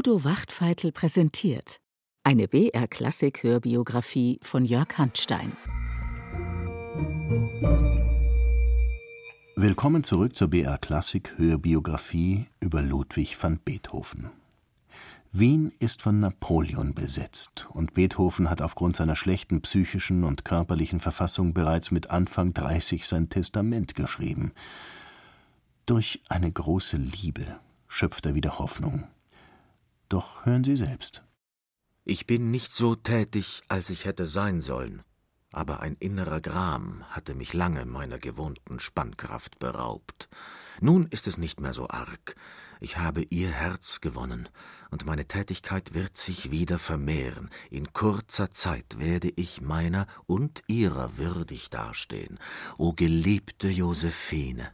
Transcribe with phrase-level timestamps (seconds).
[0.00, 1.78] Udo Wachtfeitel präsentiert
[2.24, 5.52] eine BR-Klassik-Hörbiografie von Jörg Handstein.
[9.56, 14.30] Willkommen zurück zur BR-Klassik-Hörbiografie über Ludwig van Beethoven.
[15.32, 21.52] Wien ist von Napoleon besetzt, und Beethoven hat aufgrund seiner schlechten psychischen und körperlichen Verfassung
[21.52, 24.52] bereits mit Anfang 30 sein Testament geschrieben.
[25.84, 29.06] Durch eine große Liebe schöpft er wieder Hoffnung.
[30.10, 31.22] Doch hören Sie selbst.
[32.04, 35.04] Ich bin nicht so tätig, als ich hätte sein sollen,
[35.52, 40.28] aber ein innerer Gram hatte mich lange meiner gewohnten Spannkraft beraubt.
[40.80, 42.34] Nun ist es nicht mehr so arg.
[42.80, 44.48] Ich habe ihr Herz gewonnen,
[44.90, 47.48] und meine Tätigkeit wird sich wieder vermehren.
[47.70, 52.40] In kurzer Zeit werde ich meiner und ihrer würdig dastehen.
[52.78, 54.72] O geliebte Josephine!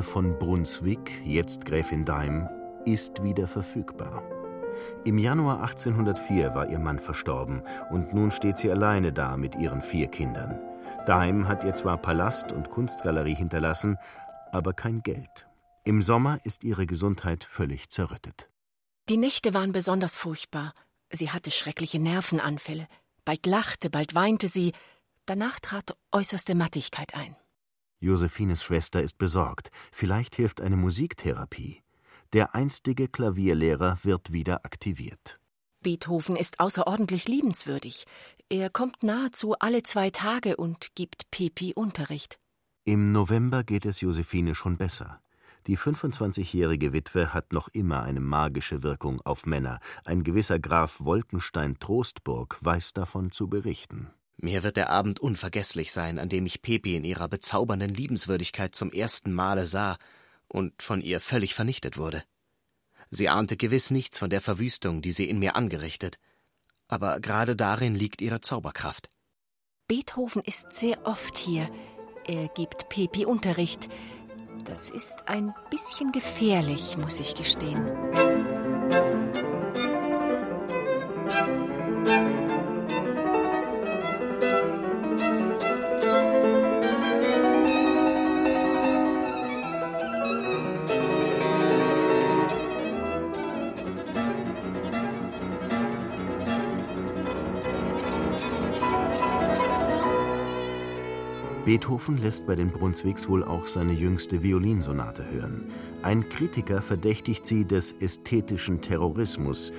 [0.00, 2.48] Josephine von Brunswick, jetzt Gräfin Daim,
[2.86, 4.22] ist wieder verfügbar.
[5.04, 9.82] Im Januar 1804 war ihr Mann verstorben und nun steht sie alleine da mit ihren
[9.82, 10.58] vier Kindern.
[11.06, 13.98] Daim hat ihr zwar Palast und Kunstgalerie hinterlassen,
[14.52, 15.46] aber kein Geld.
[15.84, 18.48] Im Sommer ist ihre Gesundheit völlig zerrüttet.
[19.10, 20.72] Die Nächte waren besonders furchtbar.
[21.10, 22.86] Sie hatte schreckliche Nervenanfälle.
[23.26, 24.72] Bald lachte, bald weinte sie.
[25.26, 27.36] Danach trat äußerste Mattigkeit ein.
[28.00, 29.70] Josephines Schwester ist besorgt.
[29.92, 31.82] Vielleicht hilft eine Musiktherapie.
[32.32, 35.38] Der einstige Klavierlehrer wird wieder aktiviert.
[35.82, 38.06] Beethoven ist außerordentlich liebenswürdig.
[38.48, 42.38] Er kommt nahezu alle zwei Tage und gibt Pepi Unterricht.
[42.84, 45.20] Im November geht es Josephine schon besser.
[45.66, 49.78] Die 25-jährige Witwe hat noch immer eine magische Wirkung auf Männer.
[50.04, 54.10] Ein gewisser Graf Wolkenstein Trostburg weiß davon zu berichten.
[54.42, 58.90] Mir wird der Abend unvergesslich sein, an dem ich Pepi in ihrer bezaubernden Liebenswürdigkeit zum
[58.90, 59.98] ersten Male sah
[60.48, 62.24] und von ihr völlig vernichtet wurde.
[63.10, 66.18] Sie ahnte gewiss nichts von der Verwüstung, die sie in mir angerichtet,
[66.88, 69.10] aber gerade darin liegt ihre Zauberkraft.
[69.88, 71.68] Beethoven ist sehr oft hier.
[72.24, 73.88] Er gibt Pepi Unterricht.
[74.64, 77.90] Das ist ein bisschen gefährlich, muss ich gestehen.
[101.70, 105.70] Beethoven lässt bei den Brunswicks wohl auch seine jüngste Violinsonate hören.
[106.02, 109.72] Ein Kritiker verdächtigt sie des ästhetischen Terrorismus,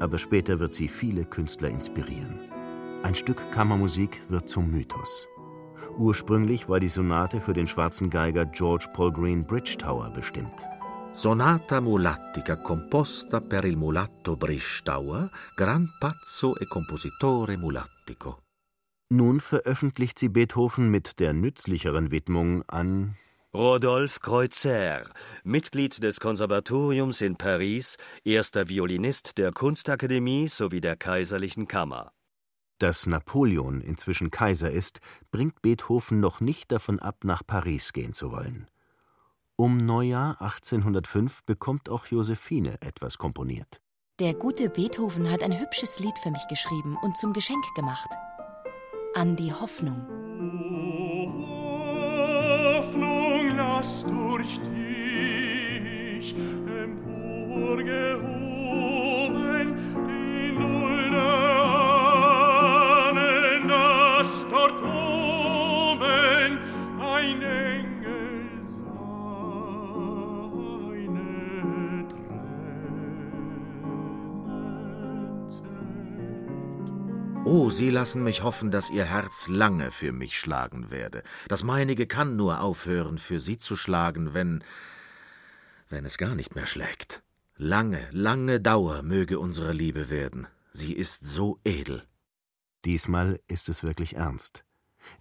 [0.00, 2.38] aber später wird sie viele Künstler inspirieren.
[3.02, 5.28] Ein Stück Kammermusik wird zum Mythos.
[5.98, 10.66] Ursprünglich war die Sonate für den schwarzen Geiger George Paul Green Bridgetower bestimmt.
[11.12, 15.28] Sonata mulattica composta per il mulatto Bridgetower,
[15.58, 18.43] gran pazzo e compositore mulattico.
[19.10, 23.16] Nun veröffentlicht sie Beethoven mit der nützlicheren Widmung an
[23.52, 25.04] Rodolphe Kreuzer,
[25.44, 32.10] Mitglied des Konservatoriums in Paris, erster Violinist der Kunstakademie sowie der Kaiserlichen Kammer.
[32.78, 34.98] Dass Napoleon inzwischen Kaiser ist,
[35.30, 38.68] bringt Beethoven noch nicht davon ab, nach Paris gehen zu wollen.
[39.54, 43.80] Um Neujahr 1805 bekommt auch Josephine etwas komponiert.
[44.18, 48.08] Der gute Beethoven hat ein hübsches Lied für mich geschrieben und zum Geschenk gemacht
[49.14, 49.96] an die Hoffnung.
[52.76, 56.34] Hoffnung, lass durch dich
[56.82, 58.43] emporgehoben
[77.56, 81.22] Oh, Sie lassen mich hoffen, dass Ihr Herz lange für mich schlagen werde.
[81.46, 84.64] Das meinige kann nur aufhören, für Sie zu schlagen, wenn.
[85.88, 87.22] wenn es gar nicht mehr schlägt.
[87.56, 90.48] Lange, lange Dauer möge unsere Liebe werden.
[90.72, 92.02] Sie ist so edel.
[92.84, 94.64] Diesmal ist es wirklich ernst.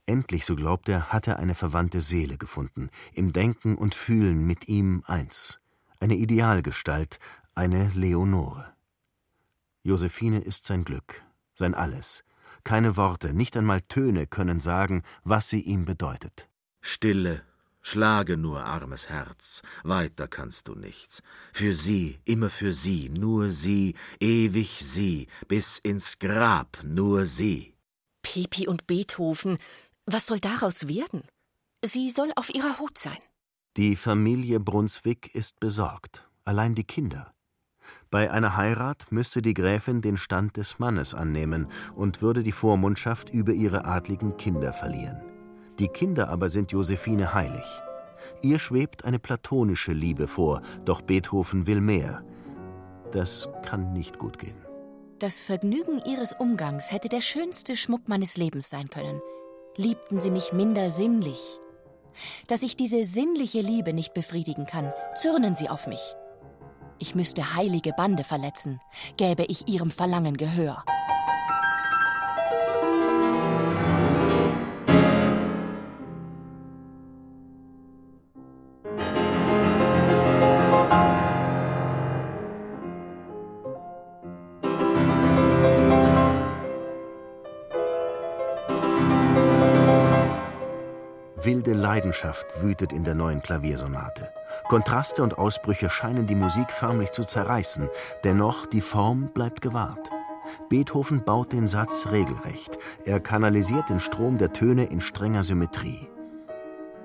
[0.08, 4.68] Endlich, so glaubt er, hat er eine verwandte Seele gefunden, im Denken und Fühlen mit
[4.68, 5.60] ihm eins.
[6.00, 7.20] Eine Idealgestalt,
[7.54, 8.74] eine Leonore.
[9.84, 12.24] Josephine ist sein Glück, sein Alles.
[12.64, 16.50] Keine Worte, nicht einmal Töne können sagen, was sie ihm bedeutet.
[16.82, 17.44] Stille,
[17.86, 21.22] Schlage nur, armes Herz, weiter kannst du nichts.
[21.52, 27.76] Für sie, immer für sie, nur sie, ewig sie, bis ins Grab nur sie.
[28.22, 29.58] Pepi und Beethoven,
[30.06, 31.24] was soll daraus werden?
[31.84, 33.20] Sie soll auf ihrer Hut sein.
[33.76, 37.34] Die Familie Brunswick ist besorgt, allein die Kinder.
[38.14, 43.32] Bei einer Heirat müsste die Gräfin den Stand des Mannes annehmen und würde die Vormundschaft
[43.32, 45.20] über ihre adligen Kinder verlieren.
[45.80, 47.66] Die Kinder aber sind Josephine heilig.
[48.44, 52.24] Ihr schwebt eine platonische Liebe vor, doch Beethoven will mehr.
[53.12, 54.64] Das kann nicht gut gehen.
[55.18, 59.24] Das Vergnügen ihres Umgangs hätte der schönste Schmuck meines Lebens sein können.
[59.76, 61.60] Liebten sie mich minder sinnlich.
[62.46, 66.16] Dass ich diese sinnliche Liebe nicht befriedigen kann, zürnen sie auf mich.
[67.00, 68.80] Ich müsste heilige Bande verletzen,
[69.18, 70.84] gäbe ich ihrem Verlangen Gehör.
[91.46, 94.32] Wilde Leidenschaft wütet in der neuen Klaviersonate.
[94.68, 97.90] Kontraste und Ausbrüche scheinen die Musik förmlich zu zerreißen,
[98.24, 100.10] dennoch die Form bleibt gewahrt.
[100.70, 102.78] Beethoven baut den Satz regelrecht.
[103.06, 106.08] Er kanalisiert den Strom der Töne in strenger Symmetrie.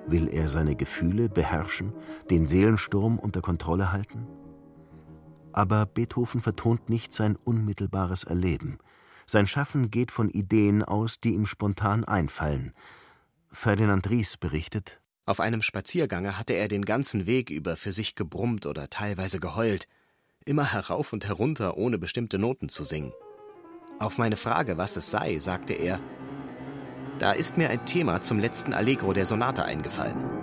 [0.07, 1.93] Will er seine Gefühle beherrschen,
[2.29, 4.27] den Seelensturm unter Kontrolle halten?
[5.53, 8.79] Aber Beethoven vertont nicht sein unmittelbares Erleben.
[9.25, 12.73] Sein Schaffen geht von Ideen aus, die ihm spontan einfallen.
[13.51, 18.65] Ferdinand Ries berichtet: Auf einem Spaziergange hatte er den ganzen Weg über für sich gebrummt
[18.65, 19.87] oder teilweise geheult,
[20.43, 23.13] immer herauf und herunter, ohne bestimmte Noten zu singen.
[23.99, 25.99] Auf meine Frage, was es sei, sagte er:
[27.19, 30.38] Da ist mir ein Thema zum letzten Allegro der Sonate eingefallen.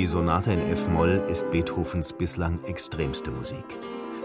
[0.00, 3.66] Die Sonate in F-Moll ist Beethovens bislang extremste Musik.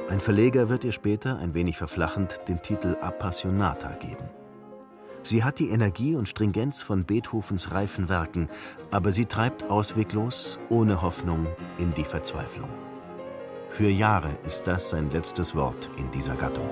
[0.10, 4.24] Ein Verleger wird ihr später, ein wenig verflachend, den Titel Appassionata geben.
[5.22, 8.48] Sie hat die Energie und Stringenz von Beethovens reifen Werken,
[8.90, 11.46] aber sie treibt ausweglos, ohne Hoffnung,
[11.78, 12.70] in die Verzweiflung.
[13.68, 16.70] Für Jahre ist das sein letztes Wort in dieser Gattung.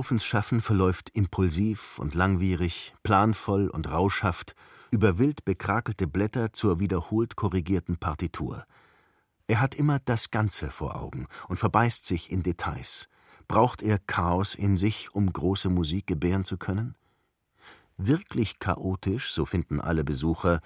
[0.00, 4.54] Beethovens Schaffen verläuft impulsiv und langwierig, planvoll und rauschhaft
[4.90, 8.64] über wild bekrakelte Blätter zur wiederholt korrigierten Partitur.
[9.46, 13.10] Er hat immer das Ganze vor Augen und verbeißt sich in Details.
[13.46, 16.94] Braucht er Chaos in sich, um große Musik gebären zu können?
[17.98, 20.62] Wirklich chaotisch, so finden alle Besucher,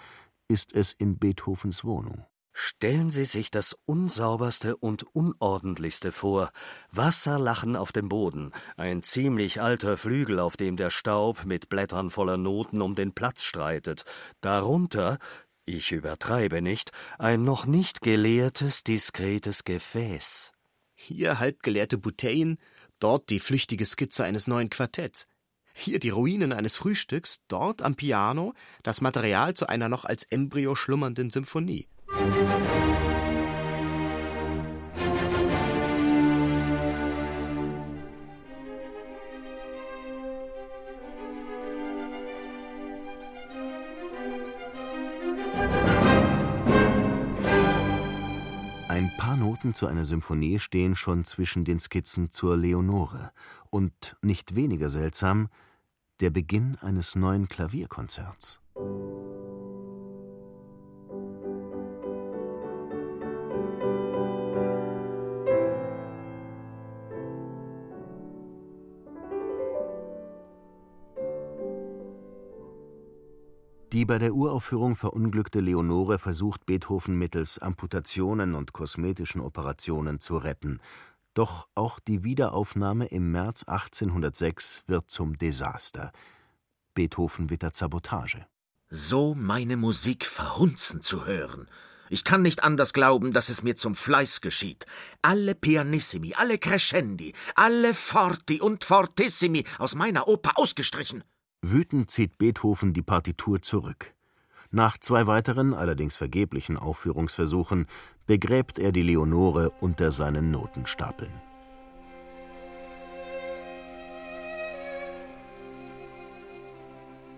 [0.46, 2.24] ist es in Beethovens Wohnung.
[2.56, 6.52] Stellen Sie sich das unsauberste und unordentlichste vor.
[6.92, 12.36] Wasserlachen auf dem Boden, ein ziemlich alter Flügel, auf dem der Staub mit Blättern voller
[12.36, 14.04] Noten um den Platz streitet.
[14.40, 15.18] Darunter,
[15.64, 20.52] ich übertreibe nicht, ein noch nicht geleertes, diskretes Gefäß.
[20.94, 22.58] Hier halbgeleerte Bouteillen,
[23.00, 25.26] dort die flüchtige Skizze eines neuen Quartetts.
[25.74, 30.76] Hier die Ruinen eines Frühstücks, dort am Piano das Material zu einer noch als Embryo
[30.76, 31.88] schlummernden Symphonie.
[32.24, 32.30] Ein
[49.18, 53.32] paar Noten zu einer Symphonie stehen schon zwischen den Skizzen zur Leonore
[53.68, 55.50] und nicht weniger seltsam
[56.20, 58.62] der Beginn eines neuen Klavierkonzerts.
[74.04, 80.78] Die bei der Uraufführung verunglückte Leonore versucht Beethoven mittels Amputationen und kosmetischen Operationen zu retten.
[81.32, 86.12] Doch auch die Wiederaufnahme im März 1806 wird zum Desaster.
[86.92, 88.44] Beethoven wittert Sabotage.
[88.90, 91.66] So meine Musik verhunzen zu hören.
[92.10, 94.84] Ich kann nicht anders glauben, dass es mir zum Fleiß geschieht.
[95.22, 101.24] Alle Pianissimi, alle Crescendi, alle Forti und Fortissimi aus meiner Oper ausgestrichen.
[101.66, 104.12] Wütend zieht Beethoven die Partitur zurück.
[104.70, 107.86] Nach zwei weiteren, allerdings vergeblichen Aufführungsversuchen
[108.26, 111.32] begräbt er die Leonore unter seinen Notenstapeln.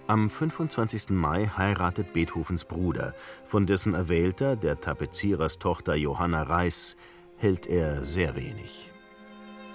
[0.09, 1.11] Am 25.
[1.11, 3.15] Mai heiratet Beethovens Bruder,
[3.45, 6.97] von dessen Erwählter, der Tapeziererstochter Johanna Reis,
[7.37, 8.91] hält er sehr wenig.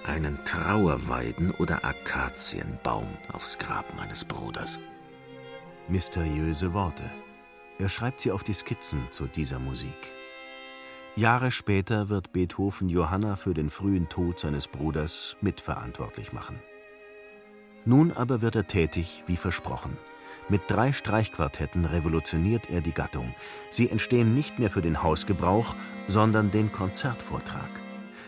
[0.04, 4.80] Einen Trauerweiden- oder Akazienbaum aufs Grab meines Bruders.
[5.86, 7.04] Mysteriöse Worte.
[7.78, 10.12] Er schreibt sie auf die Skizzen zu dieser Musik.
[11.14, 16.58] Jahre später wird Beethoven Johanna für den frühen Tod seines Bruders mitverantwortlich machen.
[17.84, 19.96] Nun aber wird er tätig, wie versprochen.
[20.48, 23.36] Mit drei Streichquartetten revolutioniert er die Gattung.
[23.70, 25.76] Sie entstehen nicht mehr für den Hausgebrauch,
[26.08, 27.81] sondern den Konzertvortrag.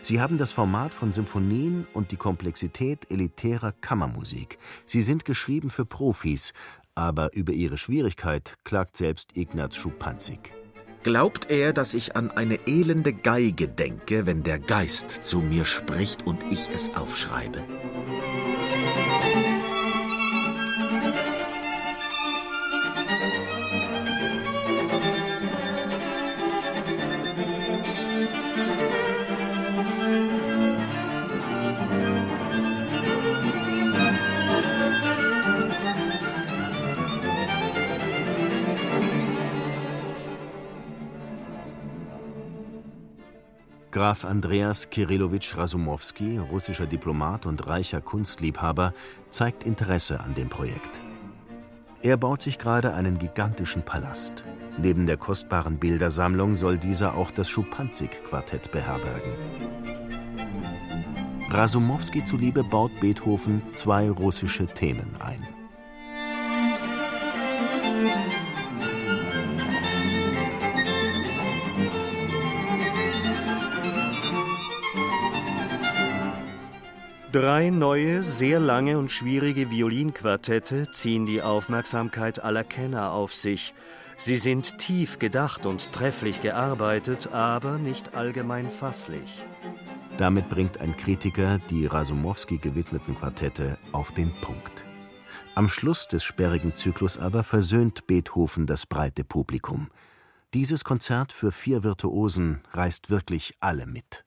[0.05, 4.59] Sie haben das Format von Symphonien und die Komplexität elitärer Kammermusik.
[4.85, 6.53] Sie sind geschrieben für Profis,
[6.93, 10.53] aber über ihre Schwierigkeit klagt selbst Ignaz Schupanzig.
[11.01, 16.27] Glaubt er, dass ich an eine elende Geige denke, wenn der Geist zu mir spricht
[16.27, 17.63] und ich es aufschreibe?
[43.95, 48.93] Graf Andreas Kirillowitsch Rasumowski, russischer Diplomat und reicher Kunstliebhaber,
[49.29, 51.01] zeigt Interesse an dem Projekt.
[52.01, 54.43] Er baut sich gerade einen gigantischen Palast.
[54.77, 59.31] Neben der kostbaren Bildersammlung soll dieser auch das Schupanzig-Quartett beherbergen.
[61.51, 65.47] Rasumowski zuliebe baut Beethoven zwei russische Themen ein.
[77.35, 83.73] Drei neue, sehr lange und schwierige Violinquartette ziehen die Aufmerksamkeit aller Kenner auf sich.
[84.15, 89.43] Sie sind tief gedacht und trefflich gearbeitet, aber nicht allgemein fasslich.
[90.15, 94.85] Damit bringt ein Kritiker die Rasumowski gewidmeten Quartette auf den Punkt.
[95.55, 99.89] Am Schluss des sperrigen Zyklus aber versöhnt Beethoven das breite Publikum.
[100.53, 104.23] Dieses Konzert für vier Virtuosen reißt wirklich alle mit.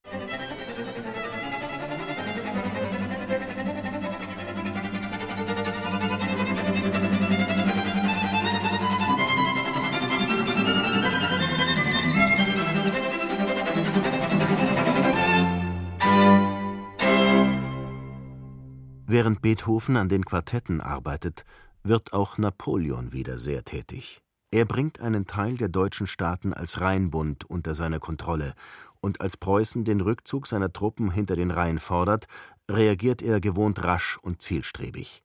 [19.18, 21.44] Während Beethoven an den Quartetten arbeitet,
[21.82, 24.22] wird auch Napoleon wieder sehr tätig.
[24.52, 28.54] Er bringt einen Teil der deutschen Staaten als Rheinbund unter seine Kontrolle,
[29.00, 32.28] und als Preußen den Rückzug seiner Truppen hinter den Rhein fordert,
[32.70, 35.24] reagiert er gewohnt rasch und zielstrebig.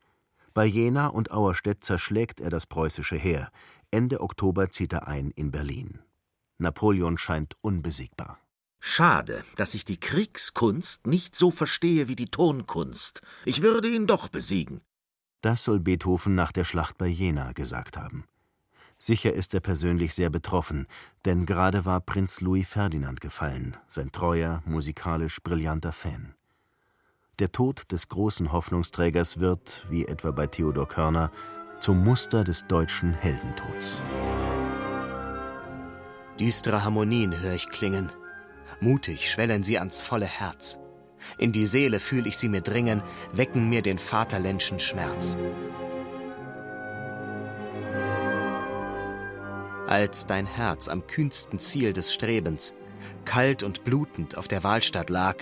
[0.56, 3.52] Bei Jena und Auerstedt zerschlägt er das preußische Heer.
[3.92, 6.00] Ende Oktober zieht er ein in Berlin.
[6.58, 8.40] Napoleon scheint unbesiegbar.
[8.86, 13.22] Schade, dass ich die Kriegskunst nicht so verstehe wie die Tonkunst.
[13.46, 14.82] Ich würde ihn doch besiegen.
[15.40, 18.26] Das soll Beethoven nach der Schlacht bei Jena gesagt haben.
[19.00, 20.86] Sicher ist er persönlich sehr betroffen,
[21.24, 26.36] denn gerade war Prinz Louis Ferdinand gefallen, sein treuer, musikalisch brillanter Fan.
[27.40, 31.32] Der Tod des großen Hoffnungsträgers wird, wie etwa bei Theodor Körner,
[31.80, 34.04] zum Muster des deutschen Heldentods.
[36.38, 38.12] Düstere Harmonien höre ich klingen.
[38.84, 40.78] Mutig schwellen sie ans volle Herz.
[41.38, 45.38] In die Seele fühl ich sie mir dringen, wecken mir den vaterländschen Schmerz.
[49.88, 52.76] Als dein Herz am kühnsten Ziel des Strebens,
[53.24, 55.38] kalt und blutend auf der Wahlstatt lag,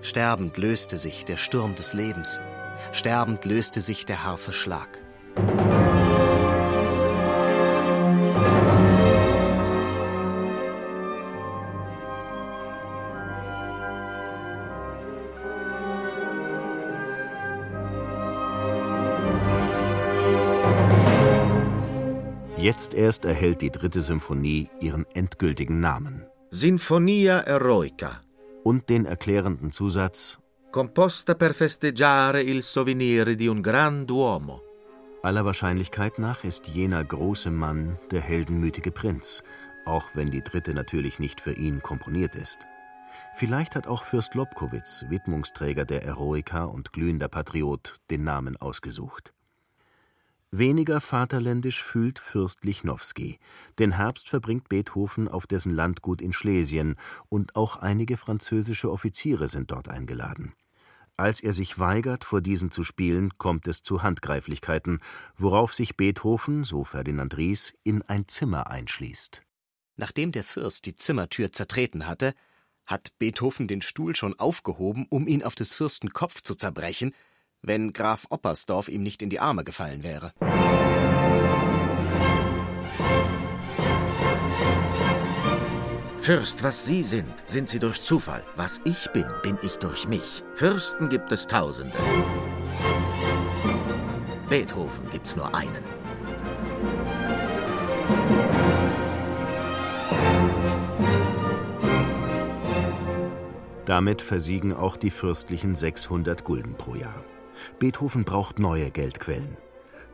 [0.00, 2.40] sterbend löste sich der Sturm des Lebens,
[2.92, 5.02] sterbend löste sich der Harfe Schlag.
[22.68, 28.20] Jetzt erst erhält die dritte Symphonie ihren endgültigen Namen Sinfonia Eroica,
[28.62, 30.38] und den erklärenden Zusatz
[30.70, 34.60] composta per festeggiare il souvenir di un grand'uomo.
[35.22, 39.42] Aller Wahrscheinlichkeit nach ist jener große Mann der heldenmütige Prinz,
[39.86, 42.66] auch wenn die dritte natürlich nicht für ihn komponiert ist.
[43.34, 49.32] Vielleicht hat auch Fürst Lobkowitz, Widmungsträger der Eroica und glühender Patriot, den Namen ausgesucht.
[50.50, 53.38] Weniger vaterländisch fühlt Fürst Lichnowsky.
[53.78, 56.96] Den Herbst verbringt Beethoven auf dessen Landgut in Schlesien,
[57.28, 60.54] und auch einige französische Offiziere sind dort eingeladen.
[61.18, 65.00] Als er sich weigert, vor diesen zu spielen, kommt es zu Handgreiflichkeiten,
[65.36, 69.42] worauf sich Beethoven, so Ferdinand Ries, in ein Zimmer einschließt.
[69.96, 72.34] Nachdem der Fürst die Zimmertür zertreten hatte,
[72.86, 77.14] hat Beethoven den Stuhl schon aufgehoben, um ihn auf des Fürsten Kopf zu zerbrechen,
[77.62, 80.32] wenn Graf Oppersdorf ihm nicht in die Arme gefallen wäre.
[86.20, 88.44] Fürst, was Sie sind, sind Sie durch Zufall.
[88.54, 90.44] Was ich bin, bin ich durch mich.
[90.56, 91.96] Fürsten gibt es Tausende.
[94.50, 95.84] Beethoven gibt's nur einen.
[103.86, 107.24] Damit versiegen auch die fürstlichen 600 Gulden pro Jahr.
[107.78, 109.56] Beethoven braucht neue Geldquellen.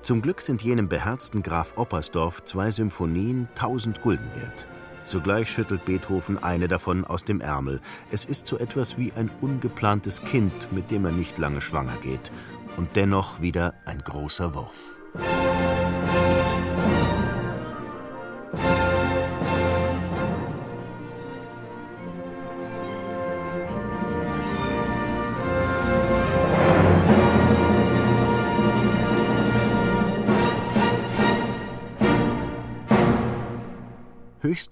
[0.02, 4.66] Zum Glück sind jenem beherzten Graf Oppersdorf zwei Symphonien 1000 Gulden wert.
[5.06, 7.80] Zugleich schüttelt Beethoven eine davon aus dem Ärmel.
[8.10, 12.32] Es ist so etwas wie ein ungeplantes Kind, mit dem er nicht lange schwanger geht.
[12.76, 14.96] Und dennoch wieder ein großer Wurf.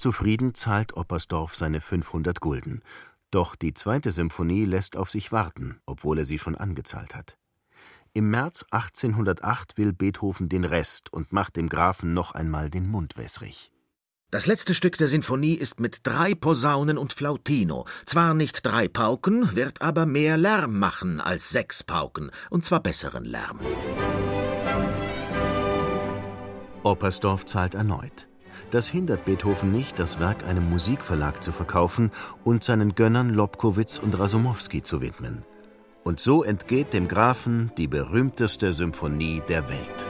[0.02, 2.82] Zufrieden zahlt Oppersdorf seine 500 Gulden.
[3.30, 7.38] Doch die zweite Symphonie lässt auf sich warten, obwohl er sie schon angezahlt hat.
[8.12, 13.16] Im März 1808 will Beethoven den Rest und macht dem Grafen noch einmal den Mund
[13.16, 13.70] wässrig.
[14.30, 17.86] Das letzte Stück der Sinfonie ist mit drei Posaunen und Flautino.
[18.04, 23.24] Zwar nicht drei Pauken, wird aber mehr Lärm machen als sechs Pauken, und zwar besseren
[23.24, 23.60] Lärm.
[26.82, 28.31] Oppersdorf zahlt erneut.
[28.72, 32.10] Das hindert Beethoven nicht, das Werk einem Musikverlag zu verkaufen
[32.42, 35.44] und seinen Gönnern Lobkowitz und Rasumowski zu widmen.
[36.04, 40.08] Und so entgeht dem Grafen die berühmteste Symphonie der Welt.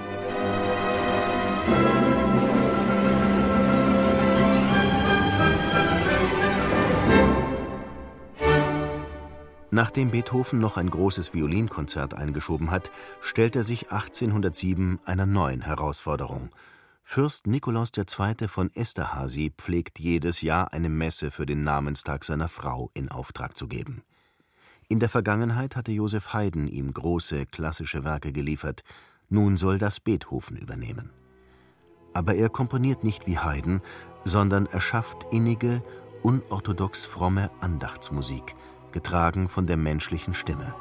[9.73, 16.51] Nachdem Beethoven noch ein großes Violinkonzert eingeschoben hat, stellt er sich 1807 einer neuen Herausforderung–
[17.05, 18.49] Fürst Nikolaus II.
[18.49, 23.69] von Esterhazy pflegt jedes Jahr eine Messe für den Namenstag seiner Frau in Auftrag zu
[23.69, 24.03] geben.
[24.89, 28.83] In der Vergangenheit hatte Joseph Haydn ihm große klassische Werke geliefert,
[29.29, 31.11] nun soll das Beethoven übernehmen.
[32.15, 33.81] Aber er komponiert nicht wie Haydn,
[34.25, 35.83] sondern erschafft innige,
[36.23, 38.55] unorthodox fromme Andachtsmusik,
[38.93, 40.75] getragen von der menschlichen Stimme.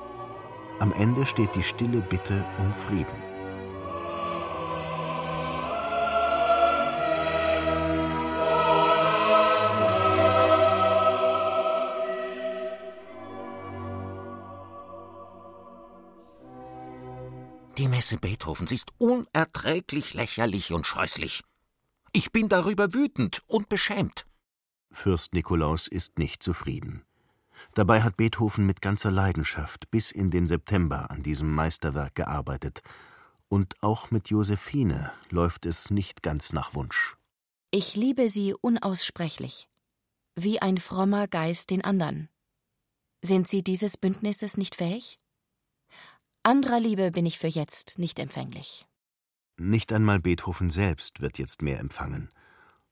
[0.79, 3.30] Am Ende steht die stille Bitte um Frieden.
[18.01, 21.43] Die Messe Beethovens ist unerträglich lächerlich und scheußlich.
[22.13, 24.25] Ich bin darüber wütend und beschämt.
[24.91, 27.05] Fürst Nikolaus ist nicht zufrieden.
[27.75, 32.81] Dabei hat Beethoven mit ganzer Leidenschaft bis in den September an diesem Meisterwerk gearbeitet.
[33.49, 37.17] Und auch mit Josephine läuft es nicht ganz nach Wunsch.
[37.69, 39.69] Ich liebe sie unaussprechlich,
[40.33, 42.29] wie ein frommer Geist den andern.
[43.21, 45.20] Sind Sie dieses Bündnisses nicht fähig?
[46.43, 48.87] Anderer Liebe bin ich für jetzt nicht empfänglich.
[49.59, 52.31] Nicht einmal Beethoven selbst wird jetzt mehr empfangen.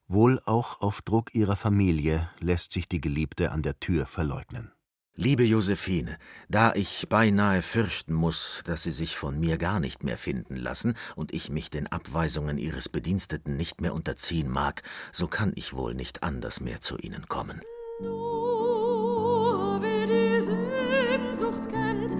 [0.08, 4.72] Wohl auch auf Druck ihrer Familie lässt sich die Geliebte an der Tür verleugnen.
[5.16, 10.20] Liebe Josephine, da ich beinahe fürchten muss, dass Sie sich von mir gar nicht mehr
[10.20, 15.54] finden lassen und ich mich den Abweisungen Ihres Bediensteten nicht mehr unterziehen mag, so kann
[15.56, 17.62] ich wohl nicht anders mehr zu Ihnen kommen.
[18.00, 22.16] Nur wer die Sehnsucht kennt,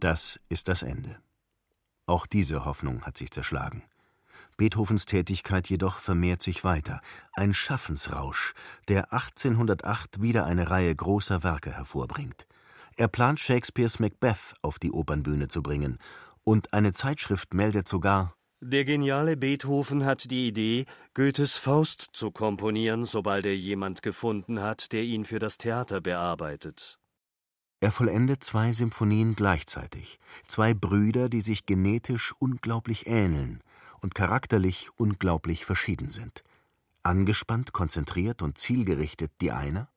[0.00, 1.16] Das ist das Ende.
[2.06, 3.82] Auch diese Hoffnung hat sich zerschlagen.
[4.56, 7.00] Beethovens Tätigkeit jedoch vermehrt sich weiter,
[7.32, 8.54] ein Schaffensrausch,
[8.88, 12.46] der 1808 wieder eine Reihe großer Werke hervorbringt.
[12.96, 15.98] Er plant Shakespeares Macbeth auf die Opernbühne zu bringen,
[16.44, 23.04] und eine Zeitschrift meldet sogar Der geniale Beethoven hat die Idee, Goethes Faust zu komponieren,
[23.04, 27.00] sobald er jemand gefunden hat, der ihn für das Theater bearbeitet.
[27.80, 33.64] Er vollendet zwei Symphonien gleichzeitig, zwei Brüder, die sich genetisch unglaublich ähneln
[34.00, 36.44] und charakterlich unglaublich verschieden sind.
[37.02, 39.88] Angespannt, konzentriert und zielgerichtet die eine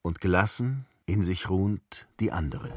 [0.00, 2.72] und gelassen, in sich ruhend die andere.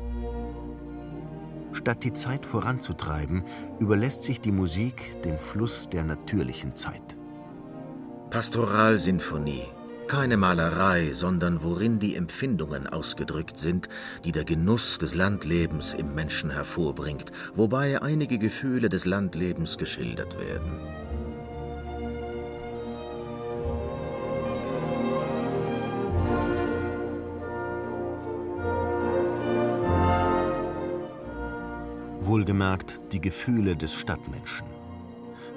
[1.75, 3.43] Statt die Zeit voranzutreiben,
[3.79, 7.17] überlässt sich die Musik dem Fluss der natürlichen Zeit.
[8.29, 9.65] Pastoralsinfonie.
[10.07, 13.89] Keine Malerei, sondern worin die Empfindungen ausgedrückt sind,
[14.23, 20.79] die der Genuss des Landlebens im Menschen hervorbringt, wobei einige Gefühle des Landlebens geschildert werden.
[32.25, 34.65] Wohlgemerkt die Gefühle des Stadtmenschen.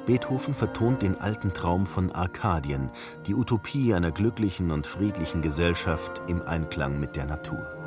[0.06, 2.90] Beethoven vertont den alten Traum von Arkadien,
[3.26, 7.77] die Utopie einer glücklichen und friedlichen Gesellschaft im Einklang mit der Natur.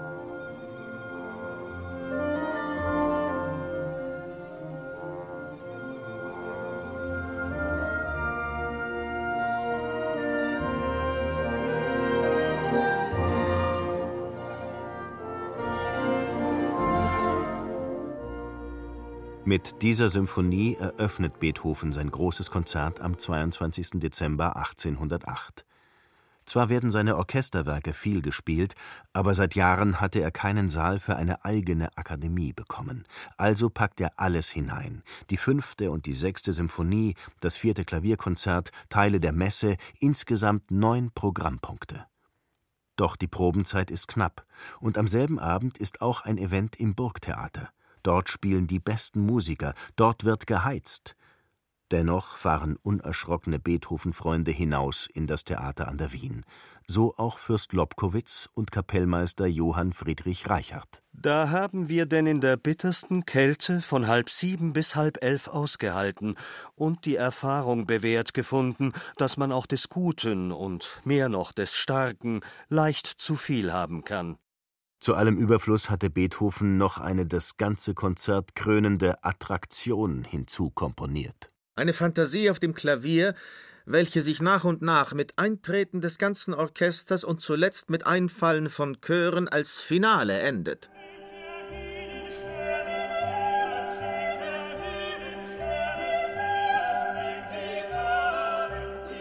[19.52, 24.00] Mit dieser Symphonie eröffnet Beethoven sein großes Konzert am 22.
[24.00, 25.66] Dezember 1808.
[26.46, 28.76] Zwar werden seine Orchesterwerke viel gespielt,
[29.12, 33.04] aber seit Jahren hatte er keinen Saal für eine eigene Akademie bekommen.
[33.36, 39.20] Also packt er alles hinein: die fünfte und die sechste Symphonie, das vierte Klavierkonzert, Teile
[39.20, 42.06] der Messe, insgesamt neun Programmpunkte.
[42.96, 44.46] Doch die Probenzeit ist knapp,
[44.80, 47.68] und am selben Abend ist auch ein Event im Burgtheater.
[48.04, 51.16] Dort spielen die besten Musiker, dort wird geheizt.
[51.92, 56.46] Dennoch fahren unerschrockene Beethoven-Freunde hinaus in das Theater an der Wien.
[56.88, 61.02] So auch Fürst Lobkowitz und Kapellmeister Johann Friedrich Reichard.
[61.14, 66.36] Da haben wir denn in der bittersten Kälte von halb sieben bis halb elf ausgehalten
[66.76, 72.42] und die Erfahrung bewährt gefunden, dass man auch des Guten und mehr noch des Starken
[72.70, 74.38] leicht zu viel haben kann.
[75.02, 81.52] Zu allem Überfluss hatte Beethoven noch eine das ganze Konzert krönende Attraktion hinzukomponiert.
[81.76, 83.34] Eine Fantasie auf dem Klavier,
[83.88, 89.02] welche sich nach und nach mit Eintreten des ganzen Orchesters und zuletzt mit Einfallen von
[89.02, 90.92] Chören als Finale endet.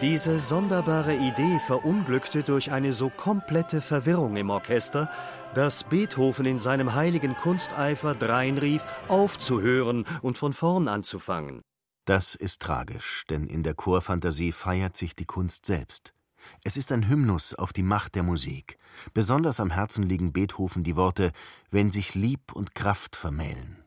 [0.01, 5.11] Diese sonderbare Idee verunglückte durch eine so komplette Verwirrung im Orchester,
[5.53, 11.61] dass Beethoven in seinem heiligen Kunsteifer dreinrief, aufzuhören und von vorn anzufangen.
[12.05, 16.15] Das ist tragisch, denn in der Chorfantasie feiert sich die Kunst selbst.
[16.63, 18.79] Es ist ein Hymnus auf die Macht der Musik.
[19.13, 21.31] Besonders am Herzen liegen Beethoven die Worte
[21.69, 23.80] Wenn sich Lieb und Kraft vermählen.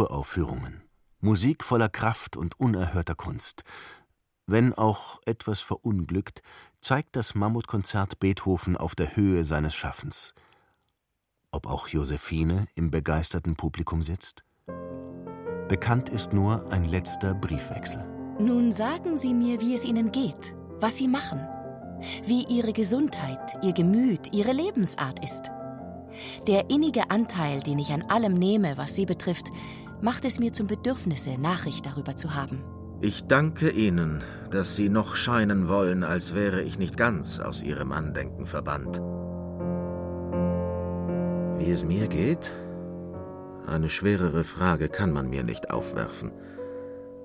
[0.00, 0.82] Uraufführungen.
[1.20, 3.64] Musik voller Kraft und unerhörter Kunst.
[4.46, 6.40] Wenn auch etwas verunglückt,
[6.80, 10.32] zeigt das Mammutkonzert Beethoven auf der Höhe seines Schaffens.
[11.52, 14.42] Ob auch Josephine im begeisterten Publikum sitzt?
[15.68, 18.02] Bekannt ist nur ein letzter Briefwechsel.
[18.38, 21.46] Nun sagen Sie mir, wie es Ihnen geht, was Sie machen,
[22.24, 25.50] wie Ihre Gesundheit, Ihr Gemüt, Ihre Lebensart ist.
[26.46, 29.48] Der innige Anteil, den ich an allem nehme, was Sie betrifft,
[30.02, 32.62] macht es mir zum Bedürfnisse, Nachricht darüber zu haben.
[33.00, 37.92] Ich danke Ihnen, dass Sie noch scheinen wollen, als wäre ich nicht ganz aus Ihrem
[37.92, 39.00] Andenken verbannt.
[41.58, 42.50] Wie es mir geht?
[43.66, 46.32] Eine schwerere Frage kann man mir nicht aufwerfen.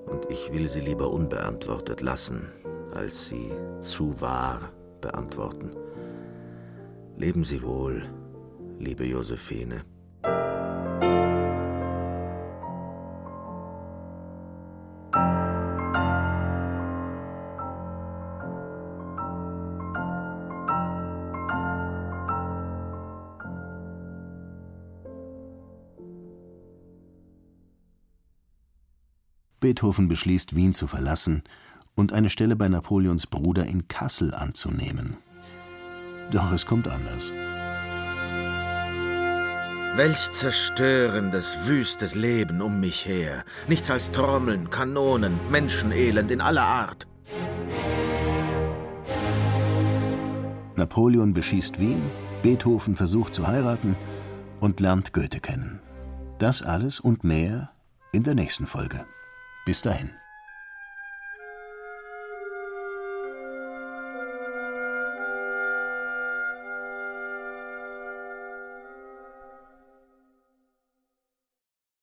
[0.06, 2.52] Und ich will sie lieber unbeantwortet lassen,
[2.94, 5.72] als sie zu wahr beantworten.
[7.18, 8.04] Leben Sie wohl
[8.80, 9.84] liebe Josephine.
[29.66, 31.42] Beethoven beschließt, Wien zu verlassen
[31.96, 35.18] und eine Stelle bei Napoleons Bruder in Kassel anzunehmen.
[36.30, 37.32] Doch es kommt anders.
[39.96, 43.44] Welch zerstörendes, wüstes Leben um mich her.
[43.68, 47.08] Nichts als Trommeln, Kanonen, Menschenelend in aller Art.
[50.76, 52.04] Napoleon beschießt Wien,
[52.44, 53.96] Beethoven versucht zu heiraten
[54.60, 55.80] und lernt Goethe kennen.
[56.38, 57.72] Das alles und mehr
[58.12, 59.08] in der nächsten Folge.
[59.66, 60.25] Bis dahin.